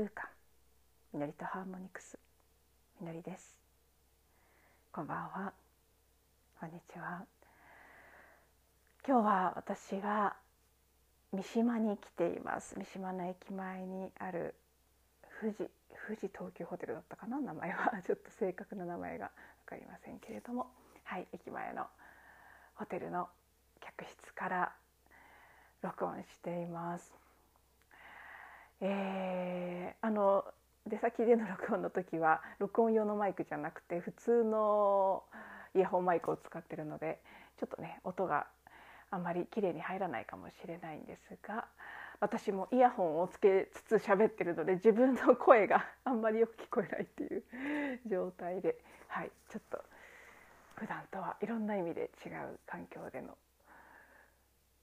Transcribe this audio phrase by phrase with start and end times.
[0.00, 0.24] 空間
[1.12, 2.18] みのりとハーモニクス
[3.02, 3.54] みのりです。
[4.90, 5.52] こんばんは。
[6.58, 7.22] こんにちは。
[9.06, 10.36] 今日は私は
[11.34, 12.76] 三島に来ています。
[12.78, 14.54] 三島の駅前にある
[15.38, 15.68] 富士
[16.06, 17.38] 富士東急ホテルだったかな？
[17.38, 18.00] 名前は。
[18.00, 19.30] ちょっと正確な名前が
[19.66, 20.70] 分かりませんけれども。
[21.04, 21.86] はい駅前の
[22.76, 23.28] ホテルの
[23.80, 24.72] 客室から
[25.82, 27.20] 録音しています。
[28.82, 29.19] えー、
[30.10, 30.44] あの
[30.88, 35.22] 出先での録音の時は録音用のマイクじゃなくて普通の
[35.76, 37.20] イヤホンマイクを使ってるので
[37.60, 38.48] ちょっとね音が
[39.12, 41.64] あんまり綺麗に入らないかもしれないんですが
[42.18, 47.44] 私もイヤホンをつけつつ喋ってるので自分の声が あんまりよく聞こえないっていう
[48.10, 49.80] 状態ではいちょっと
[50.74, 53.38] 普段とはいろんな意味で違う環境での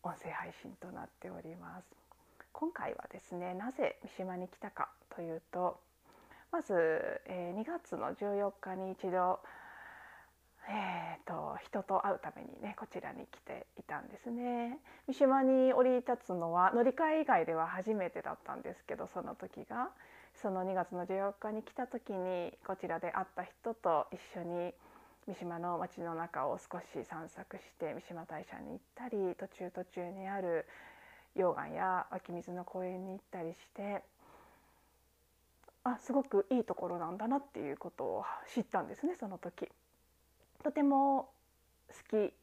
[0.04, 2.07] 音声配信となっております。
[2.60, 5.80] 今回はですねなぜ三島に来たかというと
[6.52, 6.74] まず、
[7.28, 9.40] えー、2月の14日に一度、
[10.68, 14.80] えーと、人と会うためにねこちらに来ていたんですね。
[15.08, 19.90] 三島に降り立つのは乗り換え以外では初めてだったんですけどその時が
[20.42, 24.74] その2月の14日に来た時にこちらで会った人と一緒に
[25.28, 30.66] 三島の街の中を少し散策して三島大社に行ったり途中途中にある
[31.38, 34.02] 溶岩や湧き水の公園に行ったりして
[35.84, 39.70] あすごくいいところなんだなっていうことを知ったんですねその時。
[40.64, 41.30] とても
[41.88, 42.34] 好き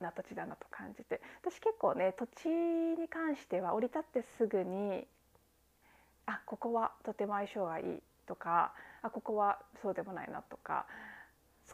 [0.00, 5.06] な土地だなと感じて私結構ね土地に関しては降り立ってすぐに
[6.26, 10.86] あここはとても相性がいいとかあここはそうでもないなとか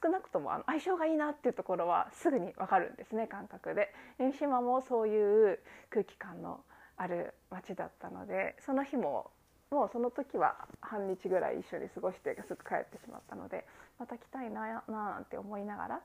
[0.02, 3.92] 少なくともあの相性がいいなっていうところはすぐに分かるんですね感覚で。
[4.18, 5.58] 三島もそういう
[5.90, 6.60] 空気感の
[6.96, 9.30] ある街だったのでその日も
[9.70, 13.66] もうその時は半日ぐらい一緒に過ごしてすぐ帰ってしまったので
[13.98, 16.00] また来たいななんて思いながら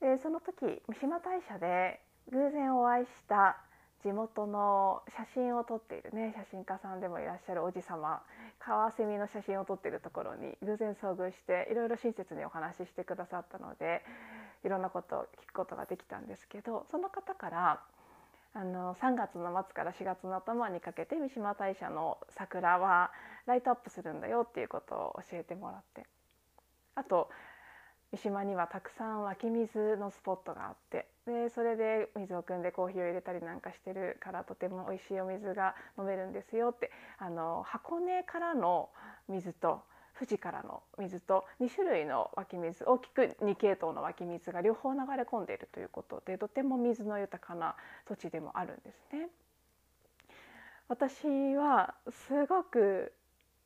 [0.00, 2.00] でその時三島大社で
[2.30, 3.56] 偶然お会いした
[4.02, 8.22] 地元の写真を撮っているね写真家さんでもいらっしゃるおじ様
[8.58, 14.02] カワセミの写真を撮っているところに偶然遭遇していろいろ親切にお話ししてくださったので
[14.64, 17.80] いろんなことを聞くことができたんですけどその方から
[18.54, 23.10] あの3月の末から4月の頭にかけて三島大社の桜は
[23.44, 26.06] ライトアップするんだよっていうことを教えてもらって
[26.94, 27.28] あと
[28.12, 38.88] 三島にはたくさん湧き水のスポットがあってでそれで水を汲んでコーヒーを入れたりなんかしてるからとても美味しいお水が飲めるんですよってあの箱根からの
[39.28, 39.82] 水と
[40.18, 47.76] 富士からの水と2種類の湧き水大きく2系統の湧き水が両方流れ込んでいるということでとても水の豊かな
[48.08, 49.28] 土地でもあるんですね。
[50.88, 53.12] 私はすごく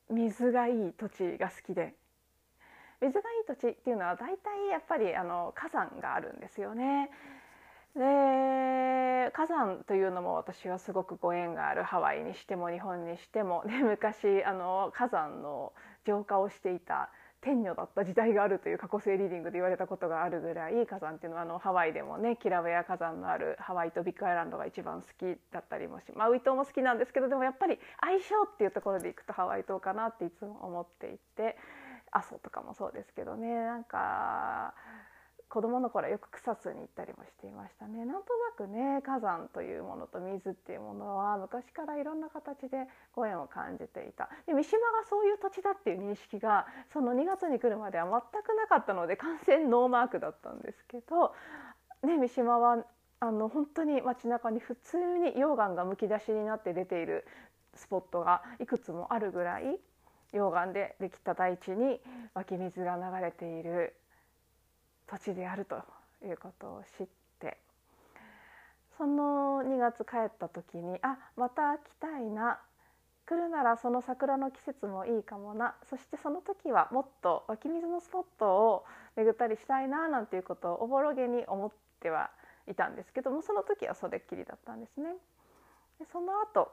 [0.08, 1.94] 水がいい土地が好きで
[3.00, 7.10] 水がいい土地っていうのは大体やっぱりあの火山があるんですよね。
[7.96, 15.72] で火山というのも私はすごくご縁があるハワイにしても日本にしてもで昔あの火山の
[16.06, 17.10] 浄化をしていた
[17.40, 31.56] 天女だった時代があるという過去性リーディングで言われたことがあるぐらい火山っていうのはあのハワイでもねキラウェア火山のあるハワイとビッグアイランドが一番好きだったりもしマウイ島も好きなんですけどでもやっぱり相性っていうところでいくとハワイ島かなっていつも思っていて
[32.12, 33.64] 阿蘇とかもそうですけどね。
[33.64, 34.74] なんか
[35.50, 38.04] 子供の頃よく草津に行ったりもしていましたね。
[38.04, 44.30] なんとなくね火山というものと水っていうものは昔からいろんな形でご縁を感じていた。
[44.46, 51.34] で三島がそういう土地だっていう認識がその2月に来るまでは全くなかったので完全ノーマークだったんですけど、
[52.04, 52.84] ね、三島は
[53.18, 57.26] あの本当に街中に普通に溶岩がむき出しになって出ている
[57.74, 59.80] スポットがいくつもあるぐらい
[60.32, 62.00] 溶岩でできた大地に
[62.34, 63.94] 湧き水が流れている
[65.08, 65.76] 土地であると
[66.24, 67.06] いうことを知っ
[67.40, 67.58] て
[68.96, 72.60] その2月帰った時にあまた来たいな
[73.26, 78.84] 来るならその桜の季節もいいかもなそしてその時はもっと湧き水のスポットを
[79.16, 82.30] 巡ったりしたいななんていうことをおぼろげに思っては
[82.68, 85.14] いたんですけどもその時はそれっきりだったんですね。
[85.98, 86.72] でその後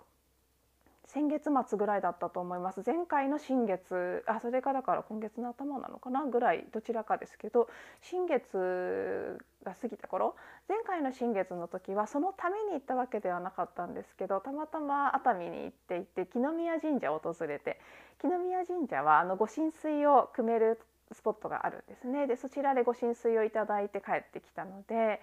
[1.07, 2.83] 先月末ぐらいだったと思います。
[2.85, 6.25] 前回の新月あそれからから今月の頭なのかな？
[6.25, 7.69] ぐらいどちらかですけど
[8.01, 10.35] 新月が過ぎた頃
[10.67, 17.79] 前回の新月の時はそのために行ったわけではなかったんですけどたまたま熱海に行っていて木宮神社を訪れて
[18.21, 20.79] 木宮神社はあのご神水を汲める
[21.13, 22.27] スポットがあるんですね。
[22.27, 25.21] でそちらでご神水をいただいて帰ってきたので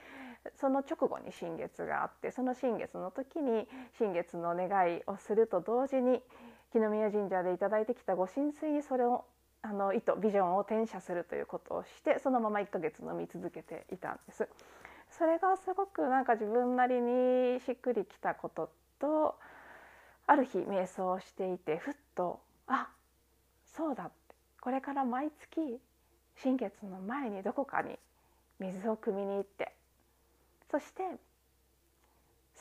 [0.60, 3.66] その直後に新月があってその新月の時に
[3.98, 6.20] 新月の願いをすると同時に
[6.72, 9.24] 木宮神社でいただいてきたご神水にそれを
[9.62, 14.48] あの意図ビジョンを転写するということをしてそのまま1ヶ月飲み続けていたんです。
[15.10, 19.36] それがすごくなんか自分なりにしっくりきたことと
[20.26, 22.88] ある日瞑想をしていてふっとあ
[23.64, 24.12] そうだって
[24.60, 25.78] これから毎月
[26.36, 27.98] 新月の前にどこかに
[28.58, 29.73] 水を汲みに行って
[30.74, 31.04] そして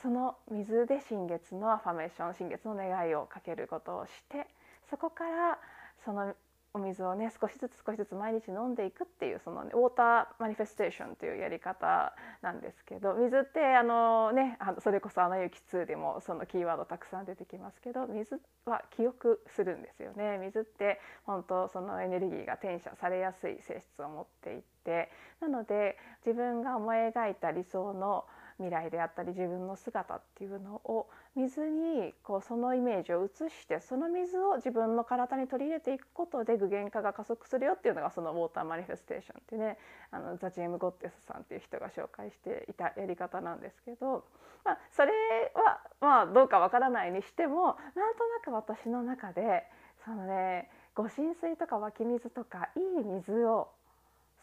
[0.00, 4.46] その水で新月のアファメーション新月の願いをかけることをして
[4.88, 5.58] そこから
[6.04, 6.32] その
[6.76, 12.12] お水をね少しずつ少しずつ毎日飲んでいくっていうその、ね、ウォーターマニフェステーションというやり方
[12.42, 20.38] なんですけど水ってあのねあのそれこそ「アナ雪2」でもそのキーワードたくさん出てきますけど水は記憶するんですよね。
[20.38, 28.26] 水って本当そのエネルギーが転写されやすい性質を持っていてなので自分が思い描いた理想の
[28.58, 39.78] 未来であったり自分の姿っていうのを水にこうそのイメージを移してその水を自分の体に取り入れていくことで具現化が加速するよっていうのがそのウォーターマニフェステーションってね
[40.12, 44.24] あのザ・ジェーム・ゴッテスさんっていう人が紹介していたやり方なんですけど、
[44.64, 45.10] まあ、それ
[45.54, 49.64] はまあどうかわからないにしてもなんとなく私の中で
[50.04, 53.68] そのねご浸水とか湧き水とかいい水を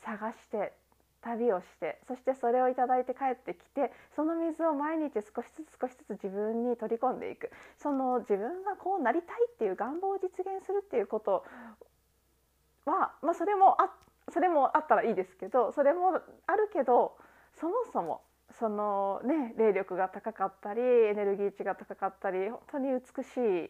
[0.03, 0.73] 探して
[1.21, 7.51] 旅をしてそしてそれを頂いて帰ってきてその水を毎日少しずつ少しずつ自分に取り込んでいく。
[7.77, 11.43] その自分がこうなりたいっていう願望を実現するっていうこと
[12.85, 13.93] は、まあ、それもあ
[14.29, 17.15] それもあったらいいですけどそれもあるけど
[17.59, 18.21] そもそも
[18.59, 23.69] そのね霊力が高かったりエネルギー値が高かったり本当に美しい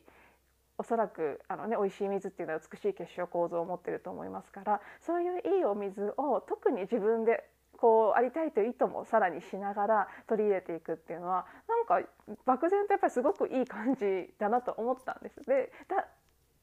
[0.82, 7.44] おそらくあの、ね、美味しい水っていうのは美しい結晶構造を持ってると思いますからそういういいお水を特に自分で
[7.78, 12.08] こうありたいという意図もさらにしながら取り入れていくっていうのはなんか
[12.46, 15.46] 漠然とやっぱりすごくいい感じだなと思ったんです。
[15.46, 16.08] でだ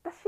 [0.02, 0.18] だし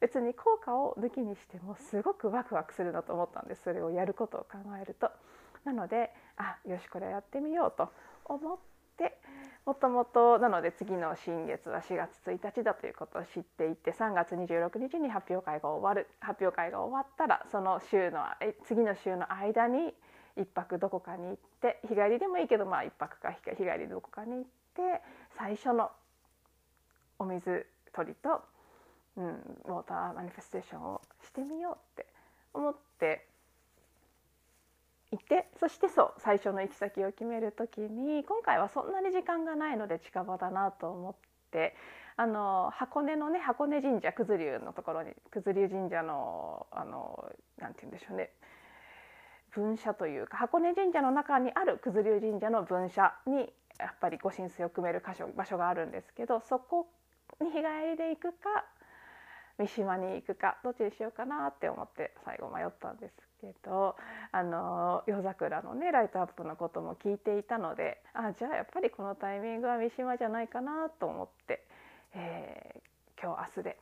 [0.00, 5.10] 別に効果を抜きにしてもすごくワクワクするなと思ったんですそれをやることを考えると。
[5.64, 7.92] なのであよしこれやってみようと
[8.24, 8.58] 思っ
[9.00, 9.18] て
[9.64, 16.08] もともとなので次の新月は4月1日だということを知っていて3月26日に発表会が終わる。
[16.20, 18.24] 発表会が終わったらその週の
[18.64, 19.94] 次の週の間に
[20.36, 25.02] 1泊どこかに行って日帰りでもいいけどまあ1泊か日帰りどこかに行って
[25.36, 25.90] 最初の
[27.18, 28.42] お水取りと、
[29.16, 29.26] うん、
[29.66, 32.06] ウォーターマニフェステーションをしてみようって
[32.54, 33.26] 思って
[35.12, 41.14] いてそしてそう最初の行き先を決める時に今回はそんなに時間がないので近場だなと思っ
[41.50, 41.74] て
[42.16, 47.24] あの箱根のね箱根神社九頭龍のところに九頭龍神社のあの
[47.58, 48.30] なんて言うんでしょうね
[49.50, 56.86] 分社というか箱根神社の中にある九頭龍神社の分社にやっぱりご神水を組める箇所場所があるんですけどそこ
[57.40, 57.62] に日帰
[57.92, 58.64] りで行くか
[59.58, 63.96] 三島に行くかどっちにしようかなって思って最後迷ったんですけど
[64.32, 71.64] あの夜桜のねライトアップのことも聞いていたのであじゃあやっぱりこのタイミングは三島じゃないかなと思って、
[72.14, 73.78] えー、今日明日で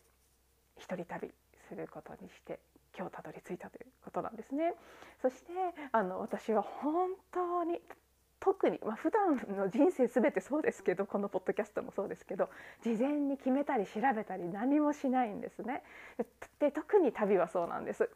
[0.79, 1.31] 一人旅
[1.69, 2.61] することにして
[2.97, 4.75] 今日たどり着いたということなんですね。
[5.23, 5.53] そして
[5.93, 7.81] あの私は本当に
[8.41, 12.49] 特に、まあ、普段の人生全てそうですけどこのポッドキャストもそうですけど
[12.83, 15.83] 事前に決めたり調べたり何もしないんですね。
[16.61, 18.09] で特に旅はそうなんです。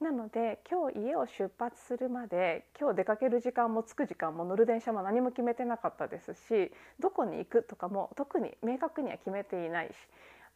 [0.00, 9.92] なので今日家を出発するまで今日出かける時間も着く時間も乗る電車も何も決めてなかったですしどこに行くとかも特に明確には決めていないし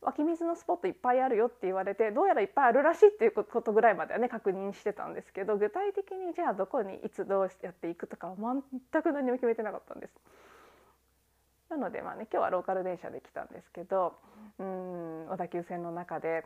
[0.00, 8.37] 湧き水のスポットいっぱいあるよって言われてどうやらいっぱいあるらしいっていうことぐらいまではね確認してたんですけど具体的にじゃあどこにいつどうやっていくとかは
[8.92, 10.12] 全く何も決めてなかったんです。
[11.68, 14.14] なのでまあね今日はローカル電車で来たんですけど
[14.59, 16.45] うん小田急線の中で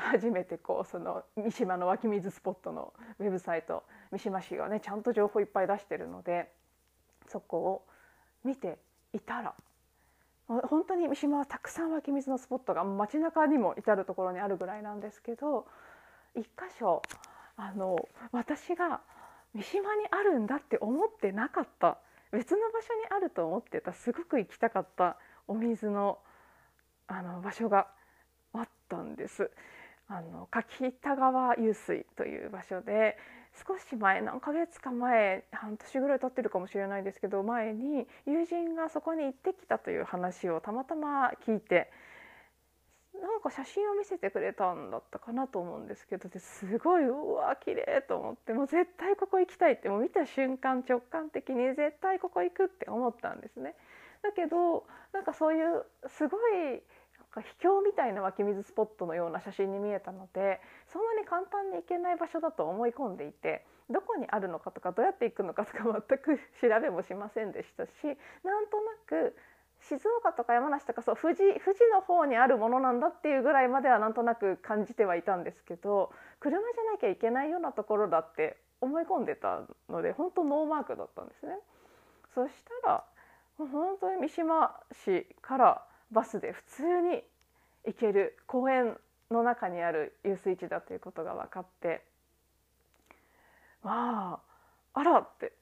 [0.00, 6.50] 初めてこうその三島の湧き水スポットのウェブサイト三島市がねちゃんと情報いっぱい出してるので
[7.28, 7.82] そこを
[8.44, 8.78] 見て
[9.12, 9.54] いたら
[10.48, 15.66] 本当に三島はたくさん湧き水のスポットが街中にも至る所にあるぐらいなんですけど
[16.34, 17.02] 一箇所
[17.56, 17.96] あの
[18.32, 19.00] 私が
[19.54, 21.98] 三島にあるんだって思ってなかった
[22.32, 25.16] 別の場所にあると思ってたすごく行きたかった
[25.46, 26.18] お水の
[27.06, 27.88] あの場所が
[28.52, 29.50] あったんです。
[30.10, 33.16] あの柿田川湧水という場所で
[33.66, 41.90] 少し前何ヶ月か前半年ぐらい経ってるかもしれないですけど前に友人がそこに行ってきたという話をたまたま聞いて
[43.14, 53.74] なんか写真を見せてくれたんだったかなと思うんですけどですごいうわ綺麗と思ってもう絶対ここ行きたいってもう見た瞬間直感的に絶対ここ行くって思ったんですね。
[54.22, 56.82] だけどなんかそういうすごい
[57.38, 60.60] 秘境みたいな湧き水スポットのような写真に見えたので
[60.92, 67.90] そんなに簡単に行けない場所だと思い込んでいてどこにあるのかとかどうやって行くのかとか全く調べもしませんでしたし
[68.42, 69.36] なんとなく
[69.88, 81.52] 静岡とか山梨とかそう富士富士の方にあるものなんだっていうぐらいまではなんとなく感じてはいたんですけど車じゃなきゃいけないようなところだって思い込んでたので本当ノーマークだったんですね。
[82.34, 83.04] そしたら
[83.58, 87.22] 本当に三島市からバスで普通に
[87.86, 88.96] 行ける公園
[89.30, 92.02] の中にある遊水地だということが分かって
[93.82, 94.40] ま
[94.94, 95.52] ああらって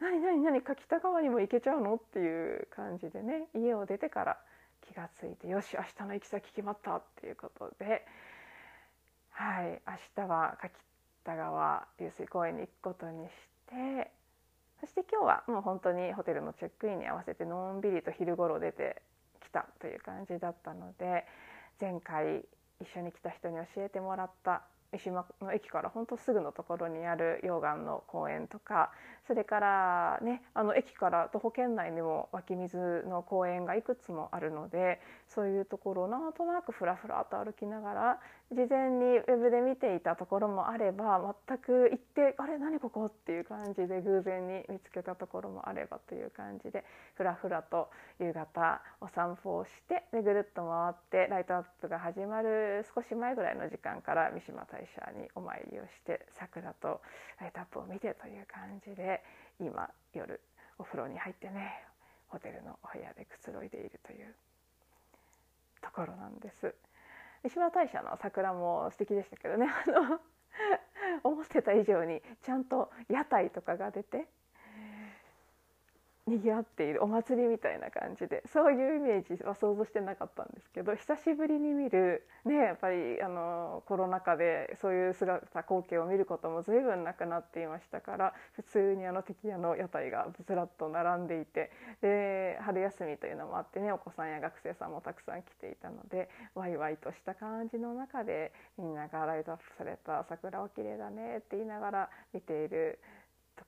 [0.00, 4.38] 何何何か北側にも行けちゃうのっていう感じでね家を出てから
[4.86, 8.04] 気が付いてよし明日の行き先決まったっていうことで
[9.30, 9.82] はい
[10.16, 10.74] 明日は柿
[11.24, 13.30] 田川遊水公園に行くことにし
[13.66, 14.10] て
[14.80, 19.02] そして今日はもう本当にホテルのチェックインに合わせてのんびりと昼頃出て
[19.48, 21.24] きたという感じだったので
[21.80, 22.44] 前回
[22.80, 24.62] 一緒に来た人に教えてもらった
[24.92, 28.90] 三島の駅から本当すぐのところにある溶岩の公園とか
[29.28, 38.20] それからねあの駅から徒歩圏内にも湧き水の公園がいくつもあるのでそういうところをなんとなくふらふらと歩きながら
[38.50, 46.82] 事前にウェブで見ていたところもあれば全く行ってあれ何ここっていう感じで偶然に見つけたところもあればという感じで
[47.14, 57.02] ふらふらと夕方お散歩をしてでぐるっと回ってライトアップが始まる少し前ぐらいの時間から三島大社にお参りをして桜と
[57.40, 59.17] ライトアップを見てという感じで
[59.58, 60.40] 今夜
[60.78, 61.84] お風呂に入ってね
[62.28, 64.34] ホテルのお部屋でくつろいでいるという
[65.80, 66.74] ところなんです。
[67.42, 70.20] 三島大社の桜も素敵でしたけどねあの
[71.22, 74.26] 思ってた以上にちゃんと屋台とかが出て
[76.28, 91.70] 賑わっているお祭りみたいな感じでそういうイメージは想像してなかったんですけど久しぶりに見るねやっぱりあのコロナ禍でそういう姿光景を見ることも随分なくなっていましたから普通にあの敵屋の屋台がずらっと並んでいて
[92.02, 102.98] で春休みというのもあってねお子さんや学生さんもたくさん来ていたのでワイワイとした感じの中でみんながライトアップされた桜は綺麗だねって言いながら見ている。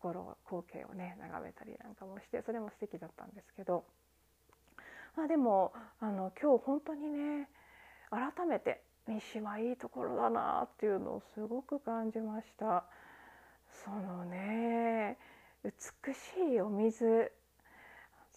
[0.01, 3.85] ところ光景をね眺めたりなんかもしてそれも素敵だったんですけど、
[5.17, 7.49] まあ、でもあの今日本当にね
[8.11, 12.85] 改めて三島いいところだなっていうのをすごく感じました。
[13.85, 15.19] そのね
[15.65, 17.33] 美しいお水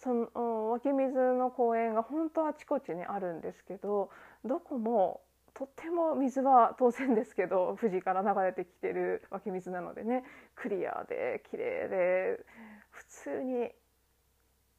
[0.02, 4.10] その湧き水の公園が本当あちこちにあるんですけど
[4.44, 5.22] どこも
[5.54, 10.24] とっても水は当然ですけど 富士から流れてきてる湧き水なのでね。
[10.54, 12.44] クリアで綺麗で
[12.90, 13.72] 普通に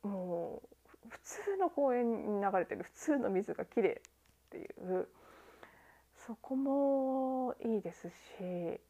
[0.04, 0.62] も
[1.06, 2.84] う普通の公園に流れてる。
[2.84, 4.02] 普通の水が綺麗
[4.48, 5.08] っていう。
[6.28, 8.82] そこもいいですし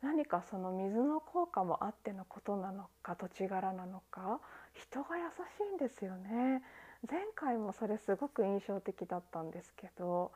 [0.00, 4.40] 何かその水の効果もあってのことなのか土地柄なのか
[4.72, 5.24] 人が優
[5.58, 6.62] しいんですよね。
[7.10, 10.30] 前回もそれすごく印象的だったんですけど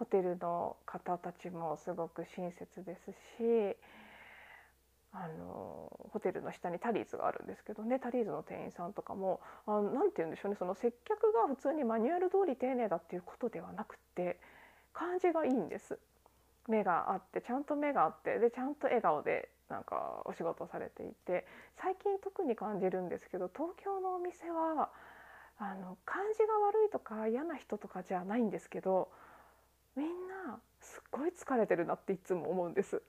[0.00, 3.76] ホテルの方たちもすごく親切ですし
[5.12, 14.40] あのホテルの下にタリーズがあるんですけどねタリーズの店員さんとかも何て言うんでしょうねその接客が普通にマニュアル通り丁寧だっていうことではなくて
[14.94, 15.98] 感じがいいんです。
[16.68, 24.90] 目があってちゃんと目があってでちゃんと笑顔でなんかお仕事されていて最近特に感じるんですけど東京のお店は
[25.58, 29.08] あの感じが悪いとか嫌な人とかじゃないんですけど
[29.96, 30.06] みん
[30.46, 33.02] なすっごい疲れてるなっていつも思うんです。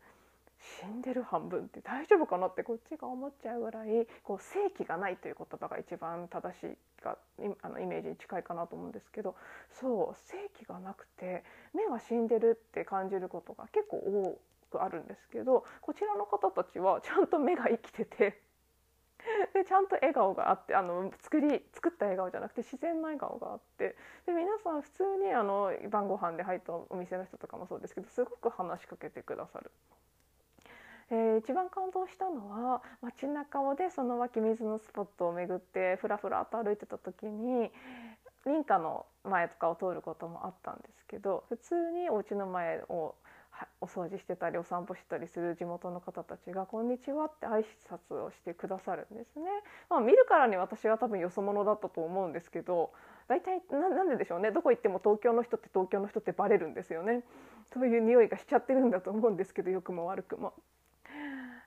[0.82, 7.18] 死んでる半分って大丈夫かなってこっちが思っちゃうぐらいこう正気がないという言葉が一番正しいか
[7.64, 9.36] あのイメージに近いかなと思うんですけど
[9.80, 14.40] そう正気がなくて目が死んでるって感じることが結構多
[14.72, 18.40] くあるんですけどこちらの方たちはちゃんと目が生きてて
[19.54, 29.72] でちゃんと笑顔があってあの作り作った笑顔じゃなくて自然な笑顔があってで皆さん普通にあの晩ご飯で入ったお店の人とかもそうですけどすごく話しかけてくださる。
[31.14, 37.70] えー、一番感動したのは街中をでその湧き水のスポットを巡ってふらふらと歩いてた時に
[38.46, 43.16] 民家の前とかを通ることもあったんですけど普通にお家の前を
[43.80, 49.50] お掃除してたりお散歩したりする地元の方たちが「こんにちは」って挨拶をしてくださるんですね。
[49.90, 52.92] まあ、見るからに私は多分よそ者だったと思うんですけど
[53.28, 57.24] 大体ななんででしょうねどこ行っても東京の人って東京の人ってバレるんですよね
[57.74, 60.54] そういう匂いがしちゃってるんだと思うんですけど良くも悪くも。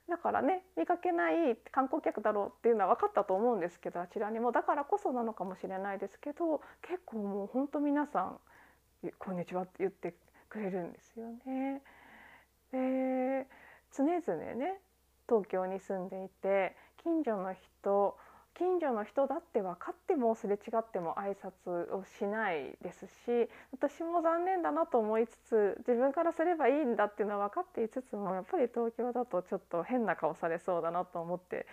[0.08, 8.40] だからね見かけない観光客だろうっていうのは分かったと思うんですけどあちらにもだからこそなのかもしれないですけど結構もうほんと皆さん
[9.18, 10.14] 「こんにちは」って言って
[10.54, 11.82] くれるんですよね。
[12.70, 13.46] で
[13.92, 14.80] 常々ね
[15.28, 18.16] 東京に住んでいて近所の人
[18.56, 31.66] 近所の人だって分かってもすれ違っても挨拶をしないですし私も残念だなと思いつつ自分からすればいいんだっていうのは分かっていつつもやっぱり東京だとちょっと変な顔されそうだなと思って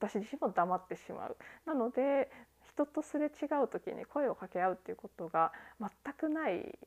[0.00, 1.36] 私自身も黙ってしまう。
[1.66, 2.30] なので
[2.68, 6.78] 人とすれ違う時に声を掛け合うっていうことが全くない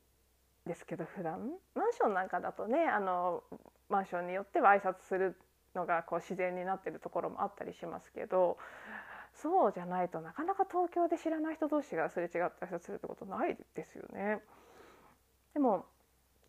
[0.68, 1.50] ですけど普段？
[1.74, 3.42] マンションなんかだとねあの
[3.88, 5.36] マンションによっては挨拶する
[5.74, 8.58] のがこう自然になってるところもあったりしますけど
[9.34, 14.40] そうじゃないとなかなか東京で知らない人同士がすれ違って挨拶するってことないですよね。
[15.54, 15.86] でも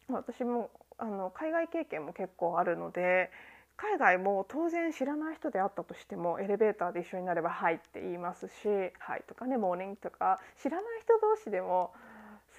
[0.09, 3.31] 私もあの海外経験も結構あるので
[3.77, 8.67] 海外も当然知らない人であったとしてもエレベーターで一緒になれば「はい」って言いますし
[8.99, 11.93] 「はい」とかね「モーニング」とか知らない人同士でも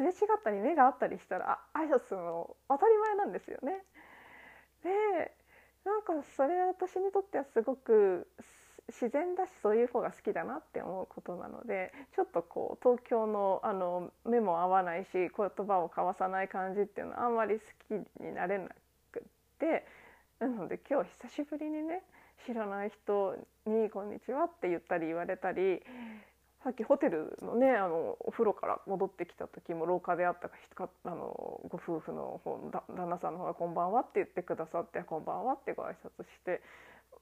[0.01, 3.85] すれ違ったり目があったりしたら挨拶するの当たり前なんですよね。
[4.83, 5.33] で
[5.85, 8.27] なんかそれは私にとってはすごく
[8.89, 18.69] 自然だしそういう方が好きだなって思うことなのでちょっとこう東京のあの目も合わないし言葉を交わさない感じっていうのはあんまり好きになれな
[19.13, 19.23] くっ
[19.59, 19.87] て
[20.39, 22.03] なので今日久しぶりにね
[22.47, 25.83] 知らない人に「こんにちは」って言ったり言われたり
[26.63, 32.59] さっきホテルのねあのお風呂から戻ってきた時も廊下であったかあのご夫婦の方
[32.95, 36.61] 旦那さんの方が「こんばんは」って言ってくださって「こんばんは」ってご挨拶して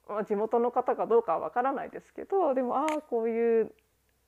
[0.08, 3.72] まあ、地元の方かどうかはわからないですけどでもああこういう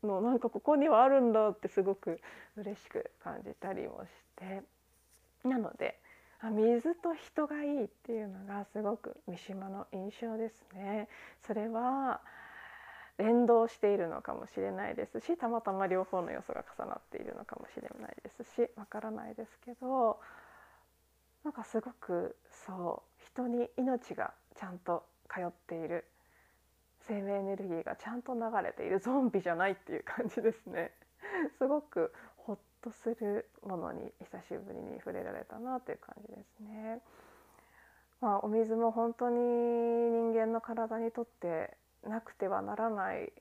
[0.03, 2.21] のなんかここにはあるんだってすごく
[2.57, 4.63] 嬉しく感じたりもして
[5.49, 5.99] なので
[6.43, 11.07] 水と人がいいっていうのがすごく三島の印象ですね。
[11.47, 12.23] それは
[13.21, 20.19] 連動しているのかもしれないですしたまたま両方の要素が重なっているのかもしれないですしわからないですけど
[21.45, 26.07] なんかすごくそう人に命がちゃんと通っている
[27.07, 30.93] 生命エネルギーがちゃんと流れているゾンビじゃないっていう感じですね
[31.59, 37.01] すごくほっとするものに久しぶりに触れられたなという感じですね。
[38.21, 41.75] まあ、お水も本当に人間の体にとって
[42.09, 43.33] なくてはならない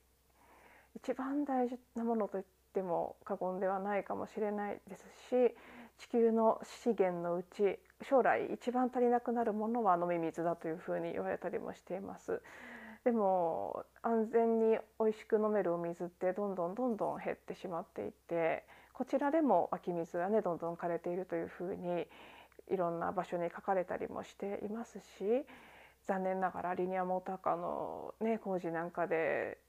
[0.95, 5.55] 一番大事なものと言っても過言ではないかもしれないですし
[5.97, 12.41] 地球の資源のうち将来一番足りなくなるものは飲み水だというふうに言われたりもしています。
[13.03, 22.07] でも安全に美味しく飲めるお水ってどんどんどんどん減ってしまっていてこちらでも湧き水がねどんどん枯れているというふうに
[22.69, 25.45] いろんな場所に書かれたりもしていますし
[26.09, 29.59] 残念ながらリニアモーターカーの、ね、工事なんかで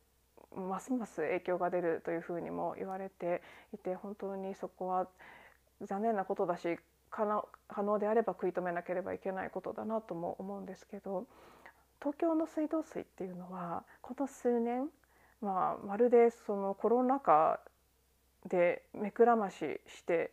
[0.56, 3.42] ますます影響が出るというふうにも言われて
[3.74, 5.06] いて本当にそこは
[5.82, 6.78] 残念なことだし
[7.10, 7.26] 可
[7.82, 11.26] 能であれば食い止めなければいけないことだなとも思うんですけど
[12.00, 14.88] 東京の水道水っていうのはこの数年、
[15.42, 17.60] まあ、まるでそのコロナ禍
[18.48, 20.30] で目くらましして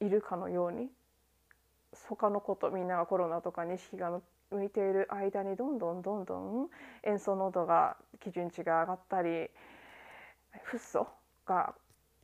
[0.00, 0.86] いるかのように
[2.08, 6.68] 他のことみんながコロナとかに意識が向いている間にどんどんどんどん
[7.02, 9.48] 塩素濃度が基準値が上がったり
[10.62, 11.06] フッ素
[11.46, 11.74] が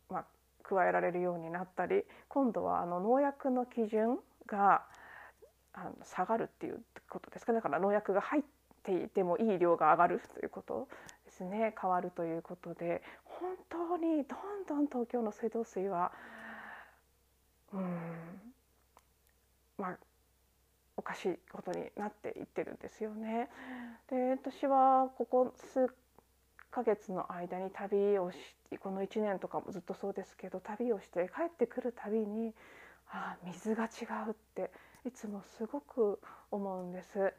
[0.08, 0.24] まあ
[0.62, 4.82] 加えられるようになったり今度はあの農薬の基準が
[5.74, 8.42] あの下がるっていうことですかだから農薬が入っ
[8.82, 10.88] ていてもいい量が上がるということ
[11.24, 11.74] ですね。
[11.80, 16.12] 変わるということで本当にどんどん東京の水道水は
[17.72, 18.52] うん
[19.78, 19.98] まあ
[21.02, 23.48] おかしいことになっていってるんですよね。
[24.08, 25.92] で私はここ数
[26.70, 28.38] ヶ月の間に旅をし
[28.78, 32.54] この1年とかもずっとそうですけど旅をして帰ってくるたびに
[33.10, 34.70] ああ水が違うって
[35.04, 36.20] いつもすごく
[36.52, 37.34] 思うんです。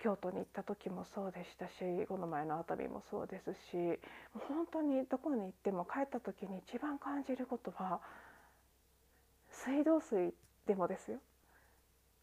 [0.00, 3.98] 京都に行った時もそうでしたしこの前の熱海もそうですし
[4.32, 8.00] 本当にどこに行っても帰った時に一番感じることは
[9.50, 10.32] 水道水
[10.66, 11.18] でもですよ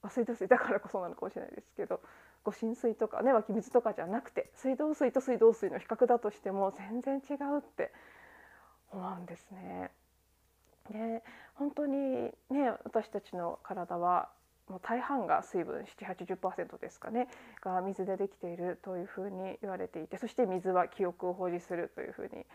[0.10, 2.02] 水道水だからこそなのかもしれないですけど
[2.44, 7.92] ご浸水とかね湧き水とかじゃなくて水道水と水道水の比較だとしても全然違うって
[8.92, 9.92] 思うんですね。
[10.92, 11.24] で
[11.56, 14.30] 本当にね私たちの体は
[14.68, 17.28] もう大半が水分780%ですかね
[17.62, 22.46] が水でできているというふうに言われていてそして水は記憶を保持するというふうに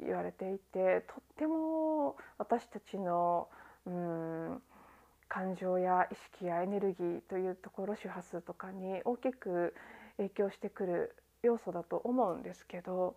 [0.00, 3.48] 言われていてとっても私たちの
[3.86, 4.62] うん
[5.32, 9.74] 感情や意識やエネルギーというところ周波数とかに大きく
[10.18, 13.16] 影響してくる要素だと思うんですけど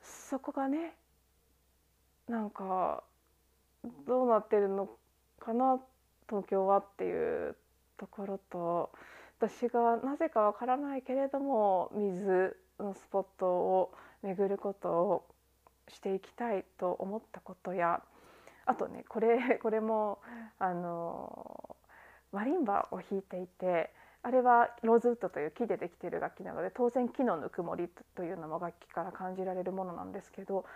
[0.00, 0.94] そこがね
[2.26, 3.04] なんか
[4.06, 4.88] どうなってるの
[5.38, 5.78] かな
[6.26, 7.54] 東京はっていう
[7.98, 8.90] ところと
[9.38, 15.24] 私がなぜかわからないけれども水のスポットを巡ることを
[15.88, 18.02] していきたいと思ったことや
[18.68, 20.20] あとねこれ これも
[20.58, 21.76] あの
[22.32, 23.90] マリンバを弾いていて
[24.22, 30.66] あれはローズウッドという木でできている楽器なので当然木のぬくもりというのも楽器から感じられるものなんですけど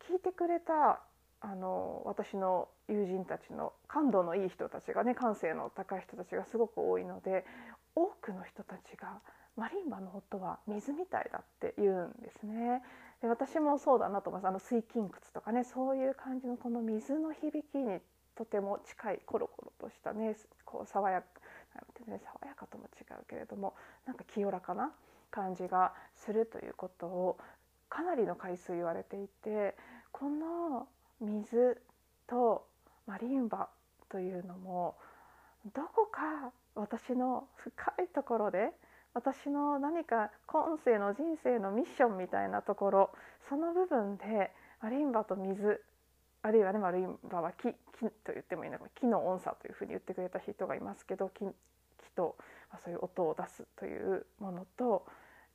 [0.00, 1.00] 聞いてくれた
[1.40, 7.46] あの私の友人たちの感度のいい人たちがね感性の高い人たちがすごく多いので
[7.94, 9.20] 多くの人たちが
[9.56, 12.82] マリンバの音は水みたいだって言うんですね。
[13.20, 14.50] で私もそうだなと思います。
[14.50, 17.98] あの水筋窟とかねそういう感じのこの水の響きに
[18.36, 21.26] とても近いコロコロとしたねこう爽やか
[22.06, 23.74] ね爽やかとも違うけれども
[24.06, 24.92] なんか清らかな
[25.30, 27.38] 感じがするということを
[27.88, 29.76] かなりの回数言われていて
[30.12, 30.86] この
[31.20, 31.80] 水
[32.26, 32.66] と
[33.06, 33.68] マリンバ
[34.08, 34.96] というのも
[35.74, 38.70] どこか私の深いところで
[39.14, 43.10] 私の何か今世の人生のミッションみたいなところ
[43.48, 45.82] その部分でマリンバと水
[46.42, 51.50] あるいはねマリンバは木木と言ってもいいのか木の音差というふうに言ってくれた人がいますけど木木
[52.14, 52.36] と、
[52.70, 55.04] まあ、そういう音を出すというものと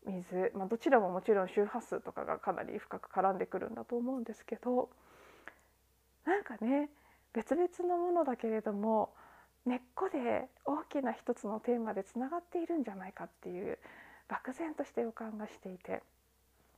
[0.06, 4.89] 水、まあ、どちらももちろん周波数とかがかなり深く絡んでくるんだと思うんですけど
[6.26, 6.89] なんかね
[7.34, 9.13] 別々のものだけれども
[9.65, 13.78] 根っこで大きな一つのテーマでつながっているんじゃないかっていう
[14.28, 16.02] 漠然とした予感がしていて。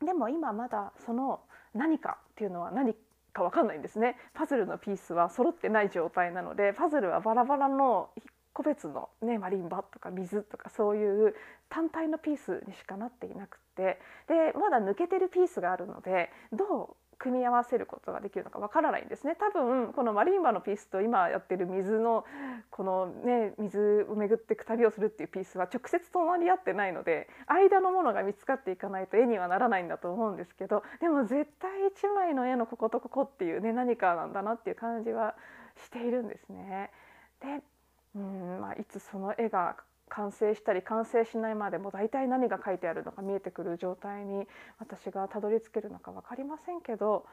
[0.03, 1.39] でも今まだその
[1.73, 2.93] 何かっていうのは何
[3.33, 4.17] か分かんないんですね。
[4.33, 8.09] パズルのピースは揃ってない状態なのでパズルはバラバラの
[8.53, 11.35] 個別の、ね、マリンバとか水とかそういう
[11.69, 13.99] 単体のピースにしかなっていなくって。
[14.27, 22.25] でまだ抜けてるピースがあるのでどう組み合わせることができるのかわからないんですね多分このマリンバのピースと今やってる水の
[22.69, 35.35] このね水を巡っていく旅をするっていうピースは直接隣り合ってないので間のものが見つかっていかないと絵にはならないんだと思うんですけどでも絶対1枚の絵のこことここっていうね何かなんだなっていう感じは
[35.85, 36.91] しているんですね。
[37.41, 37.61] で
[38.15, 39.75] うん、まあ、いつその絵が
[40.15, 44.47] 完成したり完成しないまでも大体何が書いてあるのか見えてくる状態に
[44.79, 47.25] 私がたどり着けるのか分かりませんけど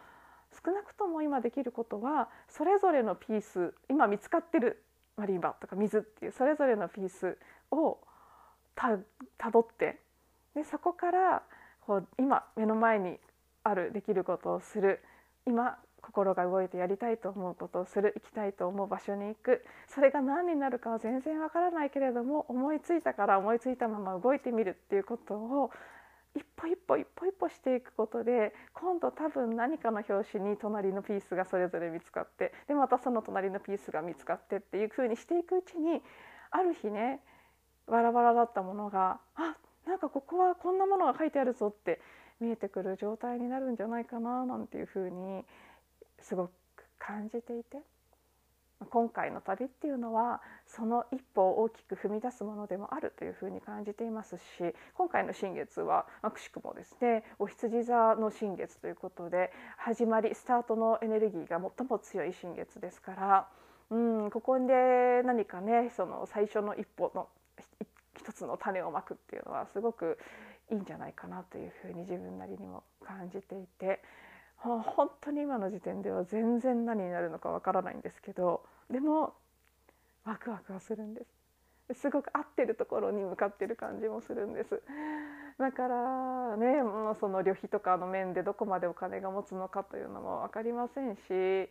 [0.65, 4.83] 少なくとも今できることはそれぞれのピース今見つかってる
[5.17, 7.39] マリンバとか水っていうそれぞれのピース
[7.71, 7.99] を
[8.75, 8.99] た
[9.51, 10.01] どって
[10.55, 11.43] でそこから
[11.87, 13.19] こう今目の前に
[13.63, 15.01] あるできることをする。
[15.47, 19.65] 今心が動いてやりたいと思うことをする行きたいと思う場所に行く。
[19.89, 25.71] それが何になるかは全然わからないけれども思いついたから思いついたまま動いてみるっていうことを
[26.35, 36.01] 一歩一歩一歩一歩していくことで今度多分何かの拍子に隣のピースがそれぞれ見つかってでまたその隣のピースが見つかってっていう風にしていくうちに
[36.51, 37.21] ある日ね
[37.87, 42.01] バラバラだったものがあなんかここはこんなものが書いてあるぞって
[42.41, 45.45] 見えてくる状態になるんじゃないかななんていう風に
[46.23, 46.51] すごく
[46.99, 47.79] 感じていて
[48.91, 54.43] 今回の旅っていうのはその一歩を大きく踏み出すものでもあるというふうに感じていますし
[54.95, 63.49] 今回の新月はくしくもですねお羊座の新月ということで始まりスタートのエネルギーが最も強い新月ですから
[63.91, 67.29] うんここで何かねその最初の一歩の
[68.17, 70.19] 一つの種をまくっていうのはすごく
[70.71, 74.01] いいんじゃないかなというふうに自分なりにも感じていて
[74.63, 79.35] 本当に今の時点では全然何になるのかわからないんですけどでも
[80.25, 81.43] ワクワクはするんです。
[81.95, 84.81] すごく合ってるところに向かってる感じもするんです。
[85.59, 91.69] だからねもうその旅費とかの面でどこまでお金が持つのかというのも分かりませんしね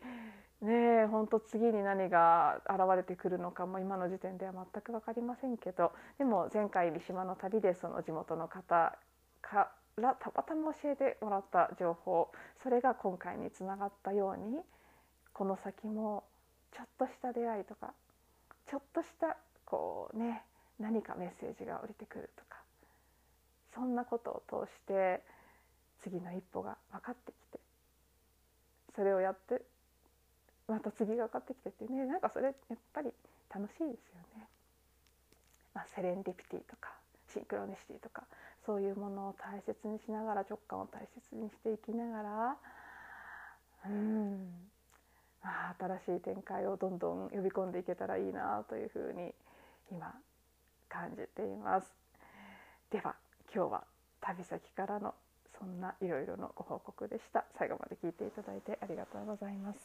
[0.62, 8.98] え本当次に何が現れてくるのかも今の時点では全く分かりませんけどでも前回三島の旅でその地元の方
[9.42, 12.32] からたまたま教えてもらった情報
[12.64, 14.60] それが今回につながったように
[15.34, 16.24] この先も
[16.72, 17.94] ちょっとした出会いとか
[18.70, 20.44] ちょっとしたこうね
[20.80, 22.58] 何かメッセージが降りてくるとか
[23.74, 25.22] そんなことを通して
[26.04, 27.60] 次の一歩が分かってきて
[28.96, 29.62] それをやって
[30.68, 33.12] また次が分かってきてってねなんかそれやっぱり
[33.54, 34.48] 楽しいですよね。
[35.74, 36.92] まあ、セレンディピティとか
[37.32, 38.24] シンクロニシティとか
[38.66, 42.58] そういうものを大切にしながら直感を大切にしていきながら
[43.88, 44.48] うん。
[45.44, 49.34] あ新しい展開をどんどん呼び込んでいけたらいいなというふうに
[49.92, 50.14] 今
[50.88, 51.88] 感じています。
[52.92, 53.16] では
[53.54, 53.84] 今日は
[54.22, 55.16] 旅先からの
[55.58, 57.46] そんないろいろのご報告でした。
[57.58, 59.80] 最後まで聞いていただいてありがとうございます。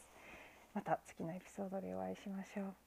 [0.73, 2.86] また次のエピソードでお会いしましょう。